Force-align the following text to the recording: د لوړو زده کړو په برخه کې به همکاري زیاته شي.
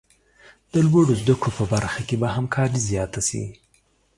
د 0.71 0.73
لوړو 0.87 1.13
زده 1.21 1.35
کړو 1.41 1.51
په 1.59 1.65
برخه 1.73 2.01
کې 2.07 2.15
به 2.21 2.27
همکاري 2.35 2.79
زیاته 2.89 3.21
شي. 3.27 3.43